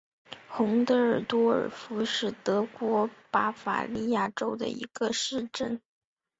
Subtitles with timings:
[0.47, 5.79] 洪德尔多尔夫是德国巴伐利亚州的一个市镇。